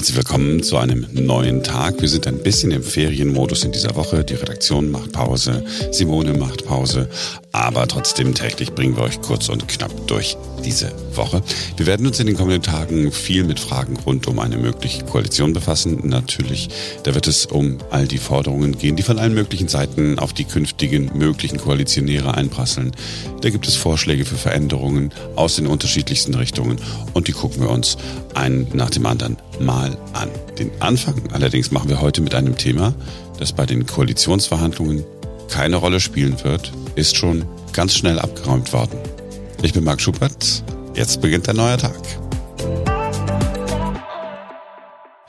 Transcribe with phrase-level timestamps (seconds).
[0.00, 2.00] Herzlich willkommen zu einem neuen Tag.
[2.00, 4.24] Wir sind ein bisschen im Ferienmodus in dieser Woche.
[4.24, 7.10] Die Redaktion macht Pause, Simone macht Pause,
[7.52, 11.42] aber trotzdem täglich bringen wir euch kurz und knapp durch diese Woche.
[11.76, 15.52] Wir werden uns in den kommenden Tagen viel mit Fragen rund um eine mögliche Koalition
[15.52, 16.00] befassen.
[16.08, 16.68] Natürlich,
[17.02, 20.44] da wird es um all die Forderungen gehen, die von allen möglichen Seiten auf die
[20.44, 22.92] künftigen möglichen Koalitionäre einprasseln.
[23.40, 26.78] Da gibt es Vorschläge für Veränderungen aus den unterschiedlichsten Richtungen
[27.14, 27.96] und die gucken wir uns
[28.34, 30.28] einen nach dem anderen mal an.
[30.58, 32.94] Den Anfang allerdings machen wir heute mit einem Thema,
[33.38, 35.04] das bei den Koalitionsverhandlungen
[35.48, 38.98] keine Rolle spielen wird, ist schon ganz schnell abgeräumt worden.
[39.62, 40.64] Ich bin Marc Schubert.
[40.94, 42.00] Jetzt beginnt ein neuer Tag.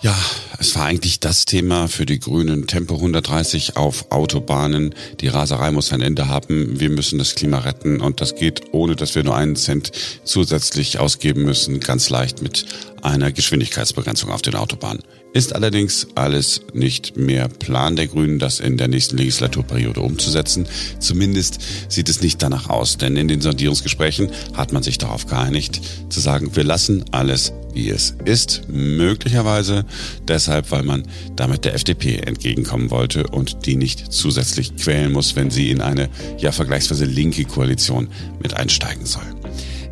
[0.01, 0.15] Ja,
[0.61, 2.67] es war eigentlich das Thema für die Grünen.
[2.67, 4.93] Tempo 130 auf Autobahnen.
[5.19, 6.79] Die Raserei muss ein Ende haben.
[6.79, 9.91] Wir müssen das Klima retten und das geht, ohne dass wir nur einen Cent
[10.23, 12.67] zusätzlich ausgeben müssen, ganz leicht mit
[13.01, 15.01] einer Geschwindigkeitsbegrenzung auf den Autobahnen.
[15.33, 20.67] Ist allerdings alles nicht mehr Plan der Grünen, das in der nächsten Legislaturperiode umzusetzen.
[20.99, 21.57] Zumindest
[21.89, 26.19] sieht es nicht danach aus, denn in den Sondierungsgesprächen hat man sich darauf geeinigt, zu
[26.19, 28.63] sagen, wir lassen alles, wie es ist.
[28.67, 29.85] Möglicherweise
[30.27, 31.03] deshalb, weil man
[31.35, 36.09] damit der FDP entgegenkommen wollte und die nicht zusätzlich quälen muss, wenn sie in eine
[36.37, 38.09] ja vergleichsweise linke Koalition
[38.41, 39.23] mit einsteigen soll.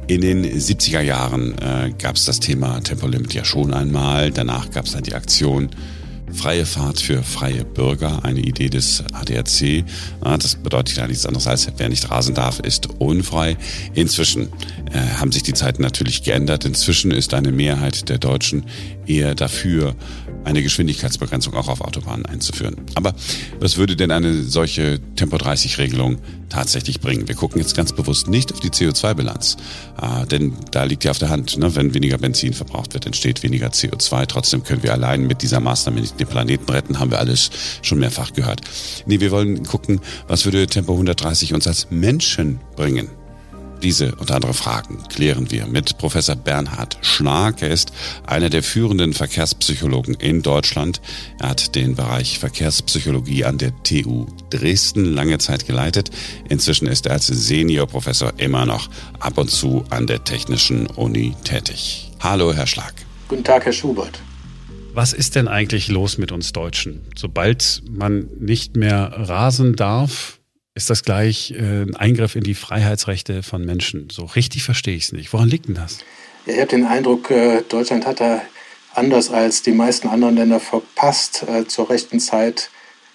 [0.08, 4.32] In den 70er Jahren äh, gab es das Thema Tempolimit ja schon einmal.
[4.32, 5.70] Danach gab es dann die Aktion
[6.34, 9.84] Freie Fahrt für freie Bürger, eine Idee des ADAC.
[10.22, 13.58] Das bedeutet ja nichts anderes als, wer nicht rasen darf, ist unfrei.
[13.94, 14.50] Inzwischen
[14.92, 16.66] äh, haben sich die Zeiten natürlich geändert.
[16.66, 18.66] Inzwischen ist eine Mehrheit der Deutschen
[19.10, 19.96] eher dafür,
[20.46, 22.78] eine Geschwindigkeitsbegrenzung auch auf Autobahnen einzuführen.
[22.96, 23.14] Aber
[23.60, 27.28] was würde denn eine solche Tempo-30-Regelung tatsächlich bringen?
[27.28, 29.58] Wir gucken jetzt ganz bewusst nicht auf die CO2-Bilanz,
[30.02, 31.76] äh, denn da liegt ja auf der Hand, ne?
[31.76, 34.28] wenn weniger Benzin verbraucht wird, entsteht weniger CO2.
[34.28, 37.50] Trotzdem können wir allein mit dieser Maßnahme nicht den Planeten retten, haben wir alles
[37.82, 38.62] schon mehrfach gehört.
[39.06, 43.10] Nee, wir wollen gucken, was würde Tempo 130 uns als Menschen bringen?
[43.82, 47.62] Diese und andere Fragen klären wir mit Professor Bernhard Schlag.
[47.62, 47.94] Er ist
[48.28, 51.00] einer der führenden Verkehrspsychologen in Deutschland.
[51.40, 56.10] Er hat den Bereich Verkehrspsychologie an der TU Dresden lange Zeit geleitet.
[56.50, 58.90] Inzwischen ist er als Seniorprofessor immer noch
[59.20, 62.12] ab und zu an der Technischen Uni tätig.
[62.20, 62.94] Hallo, Herr Schlag.
[63.30, 64.20] Guten Tag, Herr Schubert.
[64.94, 67.02] Was ist denn eigentlich los mit uns Deutschen?
[67.16, 70.39] Sobald man nicht mehr rasen darf,
[70.80, 74.08] ist das gleich äh, ein Eingriff in die Freiheitsrechte von Menschen.
[74.10, 75.34] So richtig verstehe ich es nicht.
[75.34, 75.98] Woran liegt denn das?
[76.46, 78.42] Ja, ich habe den Eindruck, äh, Deutschland hat da
[78.96, 82.70] anders als die meisten anderen Länder verpasst, äh, zur rechten Zeit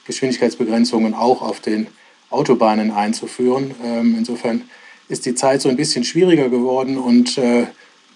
[0.06, 1.86] Geschwindigkeitsbegrenzungen auch auf den
[2.28, 3.74] Autobahnen einzuführen.
[3.82, 4.64] Ähm, insofern
[5.08, 7.38] ist die Zeit so ein bisschen schwieriger geworden und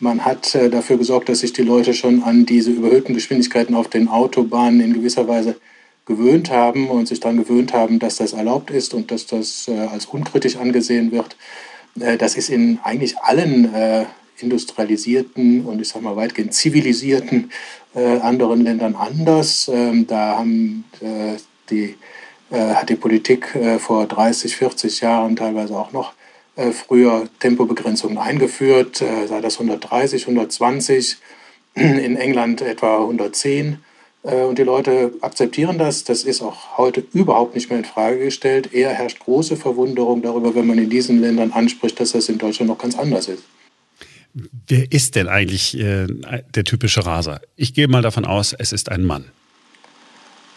[0.00, 4.08] man hat dafür gesorgt, dass sich die Leute schon an diese überhöhten Geschwindigkeiten auf den
[4.08, 5.56] Autobahnen in gewisser Weise
[6.08, 9.78] gewöhnt haben und sich daran gewöhnt haben, dass das erlaubt ist und dass das äh,
[9.78, 11.36] als unkritisch angesehen wird.
[12.00, 14.06] Äh, das ist in eigentlich allen äh,
[14.41, 17.50] industrialisierten und ich sage mal weitgehend zivilisierten
[17.94, 19.70] äh, anderen Ländern anders.
[19.72, 21.36] Ähm, da haben, äh,
[21.70, 21.96] die,
[22.50, 26.12] äh, hat die Politik vor 30, 40 Jahren teilweise auch noch
[26.72, 31.19] früher Tempobegrenzungen eingeführt, sei das 130, 120,
[31.75, 33.78] in England etwa 110.
[34.23, 36.05] Äh, und die Leute akzeptieren das.
[36.05, 38.73] Das ist auch heute überhaupt nicht mehr in Frage gestellt.
[38.73, 42.69] Eher herrscht große Verwunderung darüber, wenn man in diesen Ländern anspricht, dass das in Deutschland
[42.69, 43.43] noch ganz anders ist.
[44.67, 46.06] Wer ist denn eigentlich äh,
[46.55, 47.41] der typische Raser?
[47.56, 49.31] Ich gehe mal davon aus, es ist ein Mann.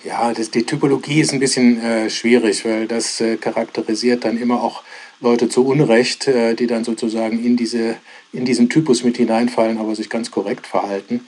[0.04, 4.62] Ja, das, die Typologie ist ein bisschen äh, schwierig, weil das äh, charakterisiert dann immer
[4.62, 4.84] auch
[5.20, 7.98] Leute zu Unrecht, äh, die dann sozusagen in, diese,
[8.34, 11.22] in diesen Typus mit hineinfallen, aber sich ganz korrekt verhalten.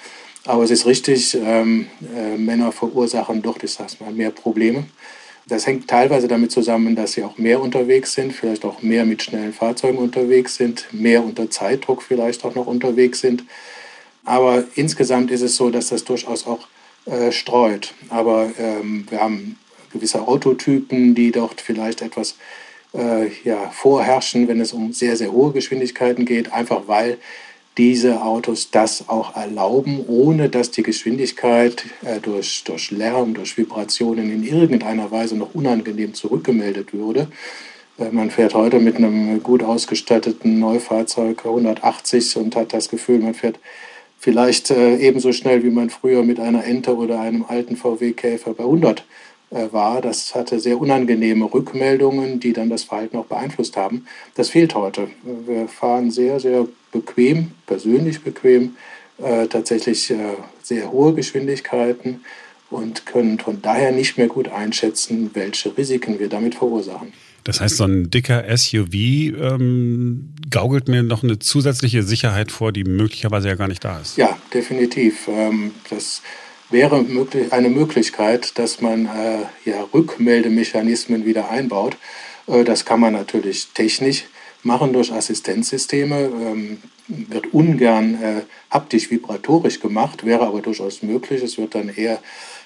[0.46, 4.86] Aber es ist richtig, ähm, äh, Männer verursachen doch, ich sag's mal, mehr Probleme.
[5.48, 9.24] Das hängt teilweise damit zusammen, dass sie auch mehr unterwegs sind, vielleicht auch mehr mit
[9.24, 13.44] schnellen Fahrzeugen unterwegs sind, mehr unter Zeitdruck vielleicht auch noch unterwegs sind.
[14.26, 16.67] Aber insgesamt ist es so, dass das durchaus auch
[17.06, 17.94] äh, streut.
[18.09, 19.58] Aber ähm, wir haben
[19.91, 22.35] gewisse Autotypen, die dort vielleicht etwas
[22.94, 27.17] äh, ja, vorherrschen, wenn es um sehr, sehr hohe Geschwindigkeiten geht, einfach weil
[27.78, 34.31] diese Autos das auch erlauben, ohne dass die Geschwindigkeit äh, durch, durch Lärm, durch Vibrationen
[34.31, 37.28] in irgendeiner Weise noch unangenehm zurückgemeldet würde.
[37.97, 43.34] Äh, man fährt heute mit einem gut ausgestatteten Neufahrzeug 180 und hat das Gefühl, man
[43.34, 43.59] fährt
[44.19, 48.64] vielleicht äh, ebenso schnell, wie man früher mit einer Ente oder einem alten VW-Käfer bei
[48.64, 49.03] 100 äh,
[49.72, 50.02] war.
[50.02, 54.05] Das hatte sehr unangenehme Rückmeldungen, die dann das Verhalten auch beeinflusst haben.
[54.35, 55.08] Das fehlt heute.
[55.46, 58.76] Wir fahren sehr, sehr bequem, persönlich bequem,
[59.17, 60.17] äh, tatsächlich äh,
[60.61, 62.22] sehr hohe Geschwindigkeiten
[62.70, 67.14] und können von daher nicht mehr gut einschätzen, welche Risiken wir damit verursachen.
[67.44, 72.85] Das heißt, so ein dicker SUV ähm, gaukelt mir noch eine zusätzliche Sicherheit vor, die
[72.85, 74.17] möglicherweise ja gar nicht da ist.
[74.17, 75.28] Ja, definitiv.
[75.28, 76.22] Ähm, das
[76.70, 77.06] wäre
[77.52, 81.98] eine Möglichkeit, dass man äh, ja, Rückmeldemechanismen wieder einbaut.
[82.48, 84.26] Äh, das kann man natürlich technisch
[84.64, 86.20] machen durch Assistenzsysteme.
[86.20, 86.78] Ähm,
[87.08, 91.44] wird ungern äh, haptisch-vibratorisch gemacht, wäre aber durchaus möglich.
[91.44, 92.20] Es wird dann eher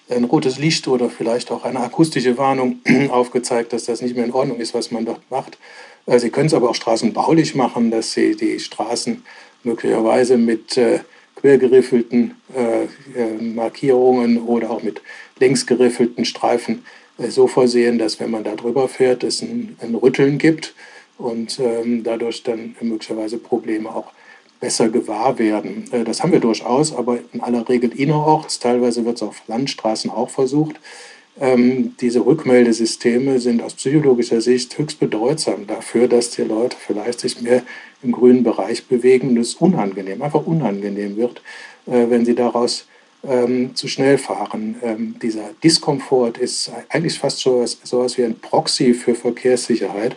[0.09, 2.79] ein rotes Licht oder vielleicht auch eine akustische Warnung
[3.09, 5.57] aufgezeigt, dass das nicht mehr in Ordnung ist, was man dort macht.
[6.05, 9.23] Äh, sie können es aber auch straßenbaulich machen, dass Sie die Straßen
[9.63, 10.99] möglicherweise mit äh,
[11.37, 12.83] quergeriffelten äh,
[13.19, 15.01] äh, Markierungen oder auch mit
[15.39, 16.83] längsgeriffelten Streifen
[17.17, 20.73] äh, so vorsehen, dass wenn man da drüber fährt, es ein, ein Rütteln gibt
[21.17, 24.11] und ähm, dadurch dann möglicherweise Probleme auch
[24.59, 25.85] besser gewahr werden.
[25.91, 28.59] Äh, das haben wir durchaus, aber in aller Regel innerorts.
[28.59, 30.79] Teilweise wird es auf Landstraßen auch versucht.
[31.39, 37.41] Ähm, diese Rückmeldesysteme sind aus psychologischer Sicht höchst bedeutsam dafür, dass die Leute vielleicht sich
[37.41, 37.63] mehr
[38.01, 41.41] im grünen Bereich bewegen und es unangenehm, einfach unangenehm wird,
[41.85, 42.87] äh, wenn sie daraus
[43.23, 44.75] ähm, zu schnell fahren.
[44.81, 50.15] Ähm, dieser Diskomfort ist eigentlich fast so etwas, wie ein Proxy für Verkehrssicherheit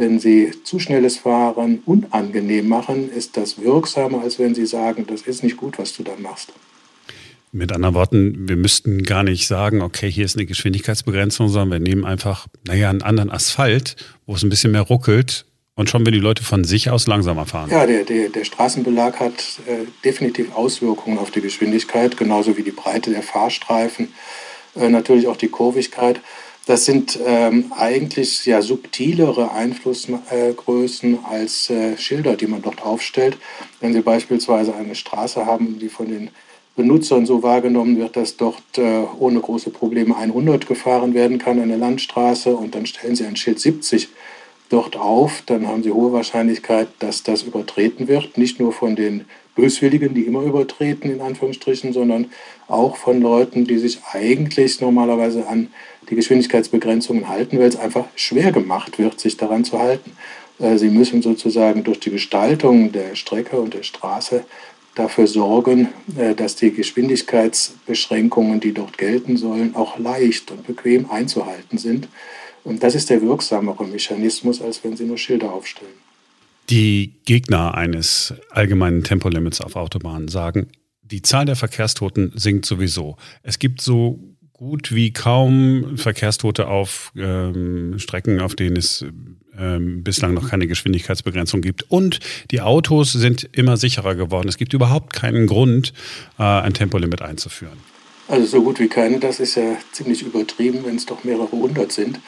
[0.00, 5.22] wenn Sie zu schnelles Fahren unangenehm machen, ist das wirksamer, als wenn Sie sagen, das
[5.22, 6.52] ist nicht gut, was du da machst.
[7.52, 11.88] Mit anderen Worten, wir müssten gar nicht sagen, okay, hier ist eine Geschwindigkeitsbegrenzung, sondern wir
[11.88, 16.12] nehmen einfach, naja, einen anderen Asphalt, wo es ein bisschen mehr ruckelt und schon, wenn
[16.12, 17.70] die Leute von sich aus langsamer fahren.
[17.70, 22.70] Ja, der, der, der Straßenbelag hat äh, definitiv Auswirkungen auf die Geschwindigkeit, genauso wie die
[22.70, 24.12] Breite der Fahrstreifen,
[24.76, 26.20] äh, natürlich auch die Kurvigkeit.
[26.66, 33.38] Das sind ähm, eigentlich ja subtilere Einflussgrößen als äh, Schilder, die man dort aufstellt.
[33.80, 36.30] Wenn Sie beispielsweise eine Straße haben, die von den
[36.76, 41.76] Benutzern so wahrgenommen wird, dass dort äh, ohne große Probleme 100 gefahren werden kann, eine
[41.76, 44.08] Landstraße, und dann stellen Sie ein Schild 70
[44.70, 48.38] dort auf, dann haben Sie hohe Wahrscheinlichkeit, dass das übertreten wird.
[48.38, 49.24] Nicht nur von den
[49.56, 52.30] Böswilligen, die immer übertreten, in Anführungsstrichen, sondern
[52.68, 55.68] auch von Leuten, die sich eigentlich normalerweise an
[56.08, 60.12] die Geschwindigkeitsbegrenzungen halten, weil es einfach schwer gemacht wird, sich daran zu halten.
[60.60, 64.44] Äh, sie müssen sozusagen durch die Gestaltung der Strecke und der Straße
[64.94, 71.78] dafür sorgen, äh, dass die Geschwindigkeitsbeschränkungen, die dort gelten sollen, auch leicht und bequem einzuhalten
[71.78, 72.08] sind.
[72.64, 75.92] Und das ist der wirksamere Mechanismus, als wenn Sie nur Schilder aufstellen.
[76.68, 80.68] Die Gegner eines allgemeinen Tempolimits auf Autobahnen sagen,
[81.02, 83.16] die Zahl der Verkehrstoten sinkt sowieso.
[83.42, 84.29] Es gibt so
[84.60, 89.02] gut wie kaum Verkehrstote auf ähm, Strecken, auf denen es
[89.58, 91.90] ähm, bislang noch keine Geschwindigkeitsbegrenzung gibt.
[91.90, 92.20] Und
[92.50, 94.50] die Autos sind immer sicherer geworden.
[94.50, 95.94] Es gibt überhaupt keinen Grund,
[96.38, 97.78] äh, ein Tempolimit einzuführen.
[98.28, 101.90] Also so gut wie keine, das ist ja ziemlich übertrieben, wenn es doch mehrere hundert
[101.92, 102.20] sind.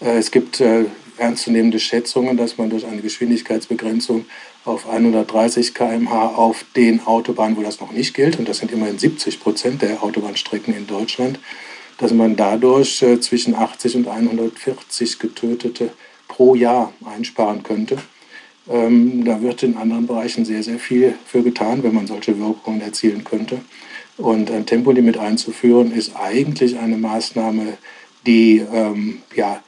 [0.00, 0.86] Äh, es gibt äh,
[1.18, 4.26] ernstzunehmende Schätzungen, dass man durch eine Geschwindigkeitsbegrenzung
[4.64, 8.98] auf 130 km/h auf den Autobahnen, wo das noch nicht gilt, und das sind immerhin
[8.98, 11.38] 70 Prozent der Autobahnstrecken in Deutschland,
[11.98, 15.90] dass man dadurch äh, zwischen 80 und 140 Getötete
[16.28, 17.98] pro Jahr einsparen könnte.
[18.68, 22.80] Ähm, da wird in anderen Bereichen sehr, sehr viel für getan, wenn man solche Wirkungen
[22.80, 23.60] erzielen könnte.
[24.16, 27.78] Und ein Tempolimit einzuführen ist eigentlich eine Maßnahme,
[28.26, 29.62] die ähm, ja,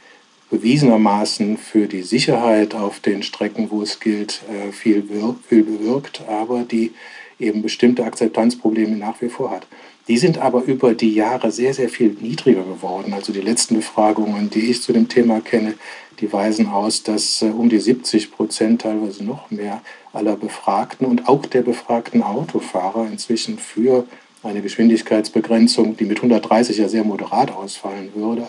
[0.50, 5.04] bewiesenermaßen für die Sicherheit auf den Strecken, wo es gilt, äh, viel,
[5.46, 6.92] viel bewirkt, aber die
[7.38, 9.66] eben bestimmte Akzeptanzprobleme nach wie vor hat.
[10.08, 13.12] Die sind aber über die Jahre sehr, sehr viel niedriger geworden.
[13.12, 15.74] Also die letzten Befragungen, die ich zu dem Thema kenne,
[16.20, 21.28] die weisen aus, dass äh, um die 70 Prozent, teilweise noch mehr, aller Befragten und
[21.28, 24.06] auch der befragten Autofahrer inzwischen für
[24.42, 28.46] eine Geschwindigkeitsbegrenzung, die mit 130 ja sehr moderat ausfallen würde,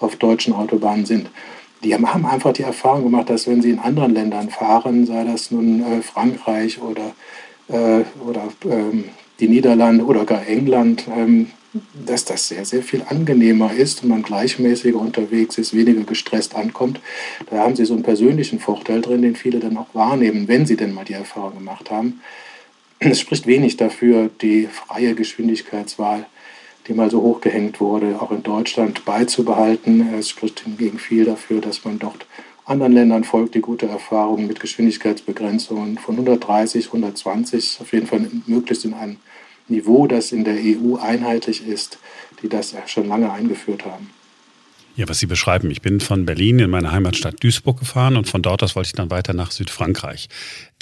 [0.00, 1.30] auf deutschen Autobahnen sind.
[1.84, 5.50] Die haben einfach die Erfahrung gemacht, dass wenn sie in anderen Ländern fahren, sei das
[5.50, 7.12] nun äh, Frankreich oder,
[7.68, 9.04] äh, oder ähm,
[9.42, 11.50] die Niederlande oder gar England, ähm,
[12.06, 17.00] dass das sehr, sehr viel angenehmer ist und man gleichmäßiger unterwegs ist, weniger gestresst ankommt.
[17.50, 20.76] Da haben sie so einen persönlichen Vorteil drin, den viele dann auch wahrnehmen, wenn sie
[20.76, 22.20] denn mal die Erfahrung gemacht haben.
[23.00, 26.26] Es spricht wenig dafür, die freie Geschwindigkeitswahl,
[26.86, 30.14] die mal so hochgehängt wurde, auch in Deutschland beizubehalten.
[30.14, 32.26] Es spricht hingegen viel dafür, dass man dort
[32.72, 38.86] anderen Ländern folgt die gute Erfahrung mit Geschwindigkeitsbegrenzungen von 130, 120, auf jeden Fall möglichst
[38.86, 39.18] in einem
[39.68, 41.98] Niveau, das in der EU einheitlich ist,
[42.42, 44.10] die das schon lange eingeführt haben.
[44.94, 45.70] Ja, was Sie beschreiben.
[45.70, 48.92] Ich bin von Berlin in meine Heimatstadt Duisburg gefahren und von dort aus wollte ich
[48.92, 50.28] dann weiter nach Südfrankreich.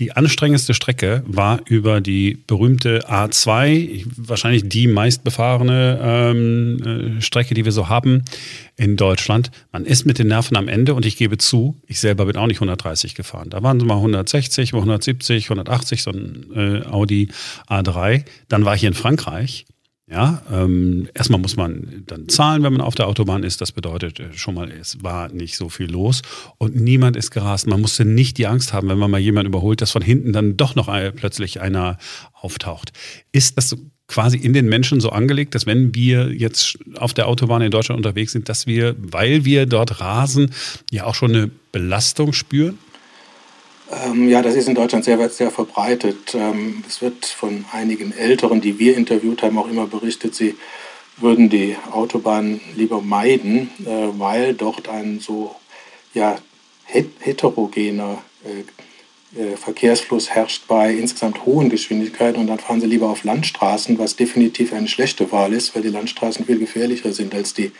[0.00, 7.64] Die anstrengendste Strecke war über die berühmte A2, wahrscheinlich die meistbefahrene ähm, äh, Strecke, die
[7.64, 8.24] wir so haben
[8.76, 9.52] in Deutschland.
[9.70, 12.48] Man ist mit den Nerven am Ende und ich gebe zu, ich selber bin auch
[12.48, 13.48] nicht 130 gefahren.
[13.48, 17.28] Da waren es mal 160, mal 170, 180, so ein äh, Audi
[17.68, 18.24] A3.
[18.48, 19.66] Dann war ich in Frankreich
[20.10, 23.60] ja, ähm, erstmal muss man dann zahlen, wenn man auf der Autobahn ist.
[23.60, 26.22] Das bedeutet äh, schon mal, es war nicht so viel los
[26.58, 27.68] und niemand ist gerast.
[27.68, 30.56] Man musste nicht die Angst haben, wenn man mal jemanden überholt, dass von hinten dann
[30.56, 31.96] doch noch ein, plötzlich einer
[32.32, 32.92] auftaucht.
[33.30, 33.76] Ist das
[34.08, 37.96] quasi in den Menschen so angelegt, dass wenn wir jetzt auf der Autobahn in Deutschland
[37.96, 40.50] unterwegs sind, dass wir, weil wir dort rasen,
[40.90, 42.78] ja auch schon eine Belastung spüren?
[43.90, 46.34] Ähm, ja, das ist in Deutschland sehr, sehr verbreitet.
[46.34, 50.56] Ähm, es wird von einigen Älteren, die wir interviewt haben, auch immer berichtet, sie
[51.16, 55.54] würden die Autobahn lieber meiden, äh, weil dort ein so
[56.14, 56.38] ja,
[56.86, 63.24] heterogener äh, äh, Verkehrsfluss herrscht bei insgesamt hohen Geschwindigkeiten und dann fahren sie lieber auf
[63.24, 67.72] Landstraßen, was definitiv eine schlechte Wahl ist, weil die Landstraßen viel gefährlicher sind als die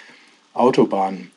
[0.54, 1.30] Autobahnen.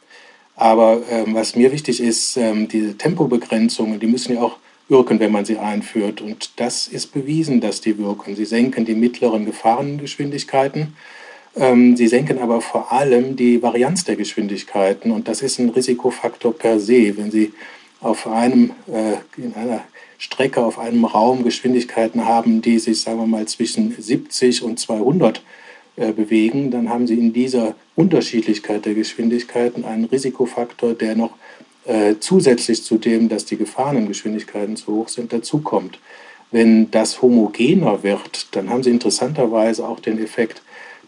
[0.56, 4.58] Aber ähm, was mir wichtig ist, ähm, diese Tempobegrenzungen, die müssen ja auch
[4.90, 6.22] wirken, wenn man sie einführt.
[6.22, 8.36] Und das ist bewiesen, dass die wirken.
[8.36, 10.96] Sie senken die mittleren Gefahrengeschwindigkeiten.
[11.56, 15.12] Ähm, sie senken aber vor allem die Varianz der Geschwindigkeiten.
[15.12, 17.16] Und das ist ein Risikofaktor per se.
[17.18, 17.54] Wenn Sie
[18.02, 19.84] auf einem, äh, in einer
[20.18, 25.42] Strecke, auf einem Raum Geschwindigkeiten haben, die sich, sagen wir mal, zwischen 70 und 200
[25.96, 31.32] äh, bewegen, dann haben Sie in dieser Unterschiedlichkeit der Geschwindigkeiten einen Risikofaktor, der noch
[31.86, 36.00] äh, zusätzlich zu dem, dass die Gefahrengeschwindigkeiten zu hoch sind, dazukommt.
[36.52, 40.62] Wenn das homogener wird, dann haben Sie interessanterweise auch den Effekt,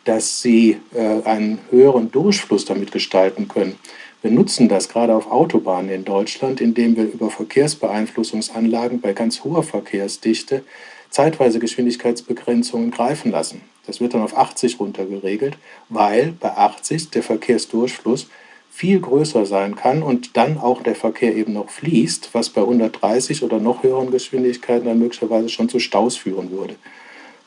[0.03, 3.77] dass Sie äh, einen höheren Durchfluss damit gestalten können.
[4.21, 9.61] Wir nutzen das gerade auf Autobahnen in Deutschland, indem wir über Verkehrsbeeinflussungsanlagen bei ganz hoher
[9.61, 10.63] Verkehrsdichte
[11.11, 13.61] zeitweise Geschwindigkeitsbegrenzungen greifen lassen.
[13.85, 15.57] Das wird dann auf 80 runter geregelt,
[15.89, 18.27] weil bei 80 der Verkehrsdurchfluss
[18.75, 23.41] viel größer sein kann und dann auch der Verkehr eben noch fließt, was bei 130
[23.41, 26.75] oder noch höheren Geschwindigkeiten dann möglicherweise schon zu Staus führen würde.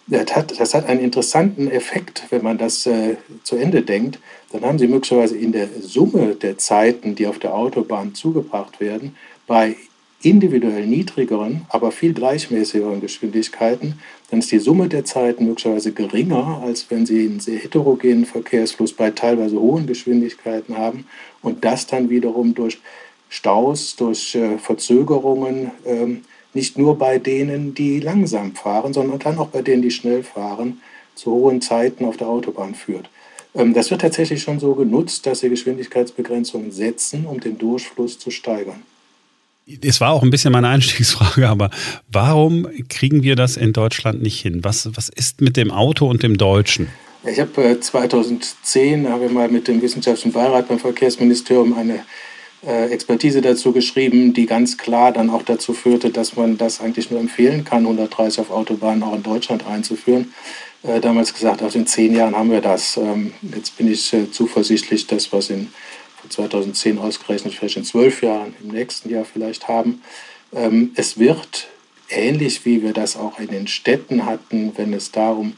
[0.07, 4.19] Das hat, das hat einen interessanten Effekt, wenn man das äh, zu Ende denkt.
[4.53, 9.15] Dann haben Sie möglicherweise in der Summe der Zeiten, die auf der Autobahn zugebracht werden,
[9.47, 9.77] bei
[10.23, 16.91] individuell niedrigeren, aber viel gleichmäßigeren Geschwindigkeiten, dann ist die Summe der Zeiten möglicherweise geringer, als
[16.91, 21.07] wenn Sie einen sehr heterogenen Verkehrsfluss bei teilweise hohen Geschwindigkeiten haben
[21.41, 22.79] und das dann wiederum durch
[23.29, 26.23] Staus, durch äh, Verzögerungen, ähm,
[26.55, 30.81] nicht nur bei denen, die langsam fahren, sondern dann auch bei denen, die schnell fahren,
[31.15, 33.09] zu hohen Zeiten auf der Autobahn führt.
[33.55, 38.31] Ähm, das wird tatsächlich schon so genutzt, dass sie Geschwindigkeitsbegrenzungen setzen, um den Durchfluss zu
[38.31, 38.83] steigern.
[39.83, 41.71] Es war auch ein bisschen meine Einstiegsfrage, aber
[42.11, 44.65] warum kriegen wir das in Deutschland nicht hin?
[44.65, 46.89] Was, was ist mit dem Auto und dem Deutschen?
[47.27, 52.01] Ich habe äh, 2010 habe mal mit dem Wissenschaftlichen Beirat beim Verkehrsministerium eine
[52.67, 57.11] äh, Expertise dazu geschrieben, die ganz klar dann auch dazu führte, dass man das eigentlich
[57.11, 60.33] nur empfehlen kann, 130 auf Autobahnen auch in Deutschland einzuführen.
[60.83, 62.97] Äh, damals gesagt, also in zehn Jahren haben wir das.
[62.97, 65.69] Ähm, jetzt bin ich äh, zuversichtlich, dass was in
[66.29, 70.03] 2010 ausgerechnet vielleicht in zwölf Jahren, im nächsten Jahr vielleicht haben.
[70.53, 71.69] Ähm, es wird
[72.11, 75.55] ähnlich wie wir das auch in den Städten hatten, wenn es darum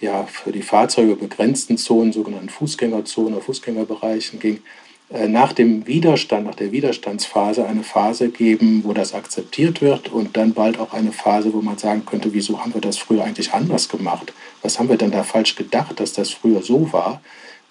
[0.00, 4.62] ja für die Fahrzeuge begrenzten Zonen, sogenannten Fußgängerzonen oder Fußgängerbereichen ging,
[5.10, 10.36] äh, nach dem Widerstand, nach der Widerstandsphase eine Phase geben, wo das akzeptiert wird und
[10.36, 13.52] dann bald auch eine Phase, wo man sagen könnte, wieso haben wir das früher eigentlich
[13.52, 14.32] anders gemacht?
[14.62, 17.20] Was haben wir denn da falsch gedacht, dass das früher so war?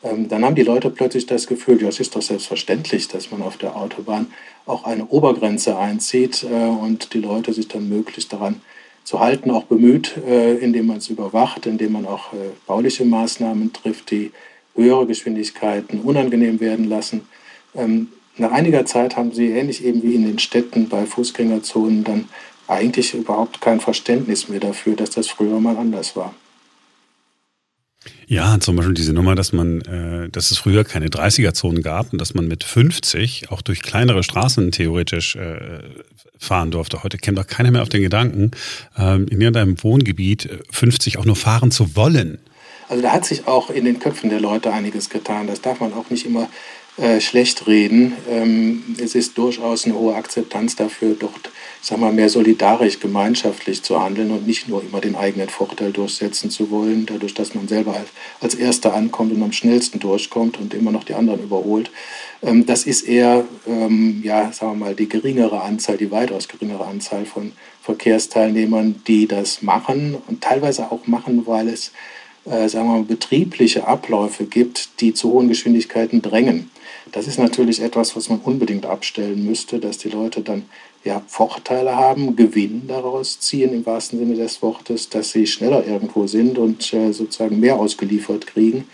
[0.04, 3.42] Ähm, dann haben die Leute plötzlich das Gefühl, ja, es ist doch selbstverständlich, dass man
[3.42, 4.28] auf der Autobahn
[4.66, 8.62] auch eine Obergrenze einzieht äh, und die Leute sich dann möglichst daran
[9.04, 13.74] zu halten, auch bemüht, äh, indem man es überwacht, indem man auch äh, bauliche Maßnahmen
[13.74, 14.32] trifft, die
[14.76, 17.28] höhere Geschwindigkeiten unangenehm werden lassen.
[17.74, 22.30] Ähm, nach einiger Zeit haben sie, ähnlich eben wie in den Städten bei Fußgängerzonen, dann
[22.68, 26.36] eigentlich überhaupt kein Verständnis mehr dafür, dass das früher mal anders war.
[28.30, 32.20] Ja, zum Beispiel diese Nummer, dass man, äh, dass es früher keine 30er-Zonen gab und
[32.20, 35.80] dass man mit 50 auch durch kleinere Straßen theoretisch äh,
[36.38, 37.04] fahren durfte.
[37.04, 38.52] Heute kennt doch keiner mehr auf den Gedanken,
[38.98, 42.40] ähm, in irgendeinem Wohngebiet 50 äh, auch nur fahren zu wollen.
[42.90, 45.48] Also da hat sich auch in den Köpfen der Leute einiges getan.
[45.48, 46.50] Das darf man auch nicht immer
[46.98, 48.14] äh, schlecht reden.
[48.30, 51.50] Ähm, es ist durchaus eine hohe Akzeptanz dafür, dort
[51.88, 56.50] sagen wir, mehr solidarisch, gemeinschaftlich zu handeln und nicht nur immer den eigenen Vorteil durchsetzen
[56.50, 57.96] zu wollen, dadurch, dass man selber
[58.42, 61.90] als Erster ankommt und am schnellsten durchkommt und immer noch die anderen überholt.
[62.44, 66.86] Ähm, das ist eher, ähm, ja, sagen wir mal, die geringere Anzahl, die weitaus geringere
[66.86, 67.54] Anzahl von
[67.84, 71.94] Verkehrsteilnehmern, die das machen und teilweise auch machen, weil es,
[72.50, 76.70] äh, sagen wir mal, betriebliche Abläufe gibt, die zu hohen Geschwindigkeiten drängen.
[77.12, 80.66] Das ist natürlich etwas, was man unbedingt abstellen müsste, dass die Leute dann
[81.04, 86.28] ja, Vorteile haben, Gewinn daraus ziehen im wahrsten Sinne des Wortes, dass sie schneller irgendwo
[86.28, 88.86] sind und äh, sozusagen mehr ausgeliefert kriegen.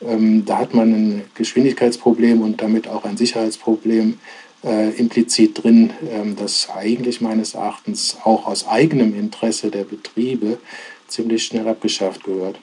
[0.00, 4.18] Ähm, da hat man ein Geschwindigkeitsproblem und damit auch ein Sicherheitsproblem
[4.64, 10.58] äh, implizit drin, ähm, das eigentlich meines Erachtens auch aus eigenem Interesse der Betriebe
[11.06, 12.58] ziemlich schnell abgeschafft gehört.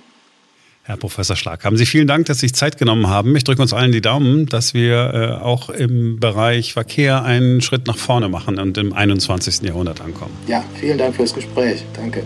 [0.87, 3.35] Herr Professor Schlag, haben Sie vielen Dank, dass Sie sich Zeit genommen haben.
[3.35, 7.87] Ich drücke uns allen die Daumen, dass wir äh, auch im Bereich Verkehr einen Schritt
[7.87, 9.63] nach vorne machen und im 21.
[9.63, 10.37] Jahrhundert ankommen.
[10.45, 11.83] Ja, vielen Dank fürs Gespräch.
[11.95, 12.21] Danke.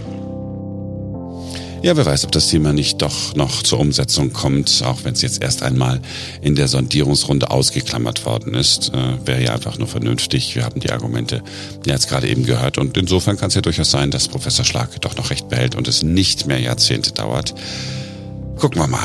[1.81, 5.21] Ja, wer weiß, ob das Thema nicht doch noch zur Umsetzung kommt, auch wenn es
[5.21, 6.01] jetzt erst einmal
[6.41, 8.91] in der Sondierungsrunde ausgeklammert worden ist.
[8.93, 10.53] Äh, Wäre ja einfach nur vernünftig.
[10.57, 11.43] Wir haben die Argumente
[11.85, 12.77] ja jetzt gerade eben gehört.
[12.77, 15.87] Und insofern kann es ja durchaus sein, dass Professor Schlag doch noch recht behält und
[15.87, 17.55] es nicht mehr Jahrzehnte dauert.
[18.59, 18.99] Gucken wir mal.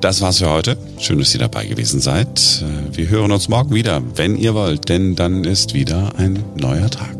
[0.00, 0.78] Das war's für heute.
[0.98, 2.62] Schön, dass ihr dabei gewesen seid.
[2.62, 6.88] Äh, wir hören uns morgen wieder, wenn ihr wollt, denn dann ist wieder ein neuer
[6.88, 7.14] Tag.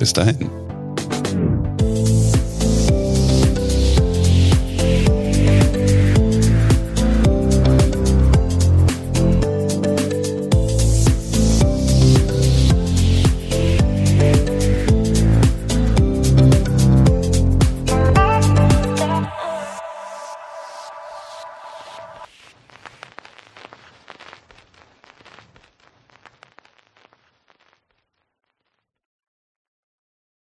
[0.00, 0.50] Bis dahin.